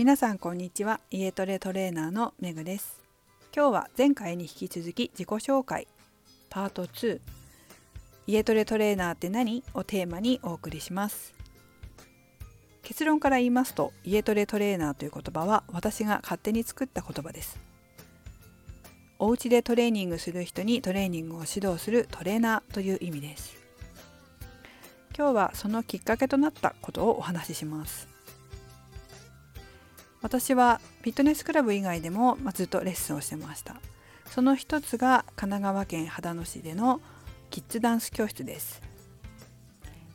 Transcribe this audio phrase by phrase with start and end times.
[0.00, 0.98] 皆さんこんにちは。
[1.10, 3.02] 家トレトレーナーのめぐです。
[3.54, 5.86] 今日は前回に引き続き自己紹介。
[6.48, 7.20] パート2
[8.26, 11.34] 家トレトレーナーって何をテーマにお送りします。
[12.80, 17.60] 結論から言いますと家トレトレーナーという言葉は私が勝手に作った言葉です。
[19.18, 23.54] お家でトレーニングする人にトレーニングを指導するトレーナーという意味です。
[25.14, 28.09] 今日はそのきっかけとなったことをお話しします。
[30.22, 33.76] 私はフィットネスクラブ以外でも、ま、ずっとレッスンをしてました。
[34.26, 37.00] その一つが神奈川県秦野市での
[37.50, 38.82] キッズダンス教室です。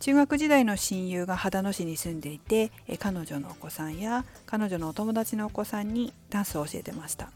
[0.00, 7.30] 中学時代の親友が秦野市に住んでいて彼女のお子さんや彼女のお友達のお子さんにダンスを教えてました。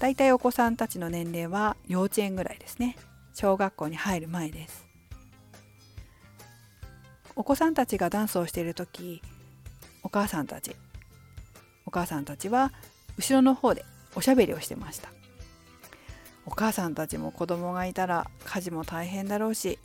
[0.00, 2.96] だいたいお子さんたちの年齢は幼稚園ぐらいですね。
[3.34, 4.86] 小学校に入る前です。
[7.36, 9.20] お子さんたちがダンスをしている時
[10.02, 10.74] お母さんたち
[11.86, 12.72] お母さんたちは
[13.16, 13.84] 後ろの方で
[14.14, 15.08] おしゃべりをしてました。
[16.46, 19.80] お母さんたちも子供がいたら家事も大変だろうし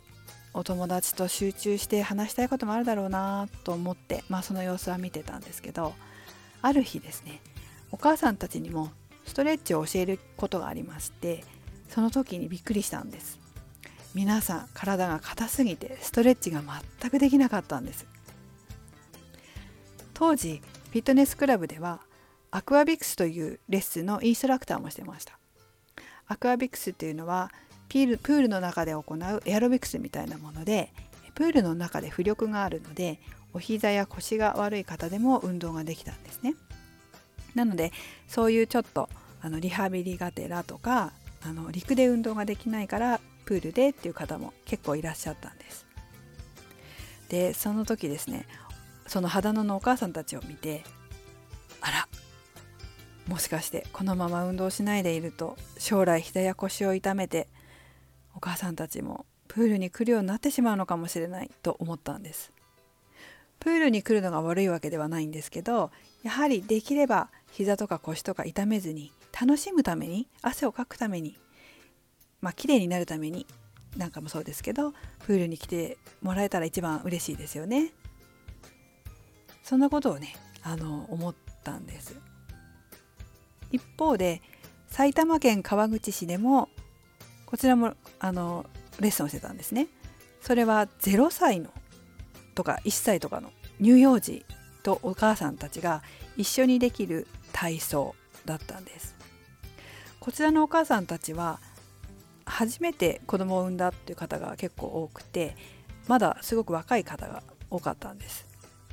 [0.54, 5.92] お友達と集中して話したいこともあるだろうなと思ってまあその様子は見てたんですけど
[6.60, 7.40] ある日ですね
[7.90, 8.92] お母さんたちにも
[9.26, 11.44] ストレッチを教えることがありまして
[11.88, 13.38] その時にびっくりしたんです。
[14.14, 16.62] 皆さん体が硬すぎてストレッチが
[17.00, 18.06] 全くできなかったんです。
[20.12, 20.62] 当時
[20.92, 22.00] フィットネスクラブでは
[22.50, 25.38] アクアビクスというレッスンのインストラクターもしてました。
[26.26, 27.50] アクアビクスっていうのは
[27.88, 30.92] ピールプールの中で行うエアロビクスみたいなもので
[31.34, 33.20] プールの中で浮力があるので
[33.54, 36.56] お膝や腰が悪い方でも運動ができたんですね。
[37.54, 37.90] なので
[38.28, 39.08] そういうちょっと
[39.40, 45.86] あのリハビリがてらとかあの陸で運動ができないからプールでっていう方も結構いらっしゃったんです。
[47.30, 48.46] でその時ですね
[49.06, 50.84] その肌野のお母さんたちを見て
[51.80, 52.08] あら
[53.26, 57.48] もしかしてこのまま運動しないでいると将来膝や腰を痛めて
[58.34, 62.52] お母さんたちもプールに来るようになってしまうのかもしれないと思ったんです。
[63.60, 65.92] プールに来るのが悪いわけではないんですけど
[66.24, 71.38] やはりできれば膝とか腰とか痛めずに楽しむために汗をかくために
[72.40, 73.46] まあ綺麗になるために
[73.96, 74.92] なんかもそうですけど
[75.26, 77.92] プールに来てもらえたら一番嬉しいですよね。
[79.62, 81.34] そんなことをねあの思っ
[81.64, 82.16] たんです。
[83.70, 84.42] 一方で
[84.88, 86.68] 埼玉県川口市でも
[87.46, 88.66] こちらもあの
[89.00, 89.88] レッスンをしてたんですね。
[90.40, 91.70] それは0歳の
[92.54, 94.44] とか1歳とかの乳幼児
[94.82, 96.02] とお母さんたちが
[96.36, 98.14] 一緒にできる体操
[98.44, 99.14] だったんです。
[100.20, 101.58] こちらのお母さんたちは
[102.44, 105.56] 初めて子供を産んだっていう方が結構多くて
[106.06, 108.51] まだすごく若い方が多かったんです。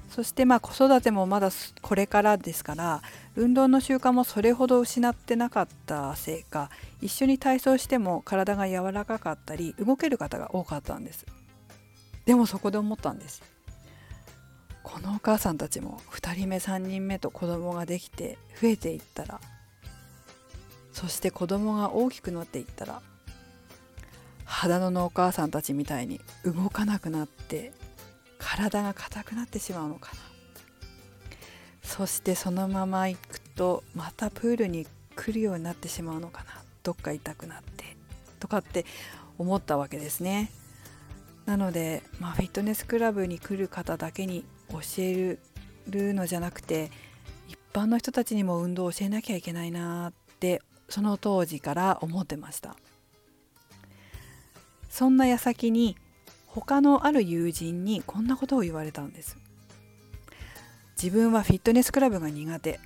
[0.09, 1.49] そしてまあ子育てもまだ
[1.81, 3.01] これからですから
[3.35, 6.69] 運動の習慣もそれほど失ってなかったせいか
[7.01, 11.25] 一緒に体操しても体が柔らかかったり動ける方が多かったんです。
[12.25, 13.41] でもそこで思ったんです。
[14.83, 19.39] このお母さんたちも2人目3人目と子供ができて増えていったら
[20.93, 23.01] そして子供が大きくなっていったら
[24.45, 27.71] 肌ののお母さんたちみたいに動かなくなって
[28.39, 30.19] 体が硬くなってしまうのかな。
[31.83, 36.63] そしてそのまま行くとまたプールに来るようになってしまうのかな。
[36.81, 37.97] どっか痛くなって
[38.39, 38.85] とかって
[39.37, 40.51] 思ったわけですね。
[41.45, 45.37] なので、まあ、フィットネスクラブに来る方だけに教え
[45.87, 46.91] るのじゃなくて
[47.47, 52.75] 一般の人たちにも運動を教えなきゃいけないなってその当時から思ってました。
[54.89, 55.97] そんな矢先に
[56.51, 59.37] 他のある友人にこんなことを言われたんです。
[61.01, 62.79] 自分はフィットネスクラブが苦手。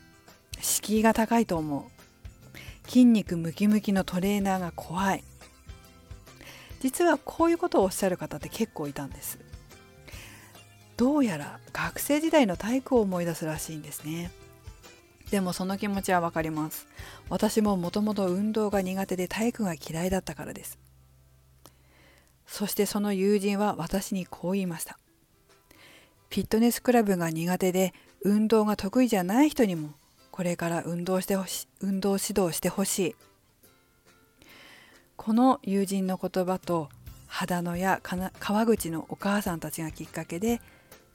[0.61, 2.89] 敷居が高いと思う。
[2.89, 5.23] 筋肉ムキムキのトレーナーが怖い。
[6.81, 9.39] 実はこういうことをおっしゃる方って結構いたんです。
[10.97, 14.29] どうやら学生時代の体育を思い出すらしいんですね。
[15.31, 16.87] でもその気持ちはわかります。
[17.29, 20.82] 私ももともと運動が苦手で体育が嫌いだったからです。
[22.53, 24.99] そしてその友人は私にこう言いました。
[26.29, 29.95] フィットネスクラブが苦手で運動が得意じゃない人にも
[30.29, 33.15] これから運動してほし、運動指導してほしい。
[35.15, 36.89] この友人の言葉と
[37.25, 40.61] 秦野や川口のお母さんたちがきっかけで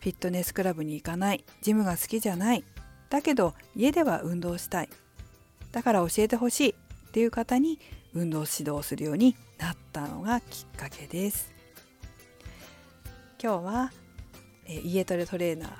[0.00, 2.64] フィットネスクラブに行かないジムが好きじゃない
[3.10, 4.88] だけど家では運動したい
[5.70, 7.78] だから教えてほしいっていう方に
[8.12, 11.52] 運動指導をするようになったのがきっかけです。
[13.42, 13.92] 今日は、
[14.66, 15.70] え家トレトレーナー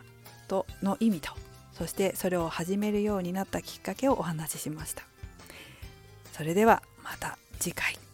[0.49, 1.33] との意味と
[1.79, 5.05] そしてそれを始めるようになったきっかけをお話ししました。
[6.33, 8.08] それではまた次回。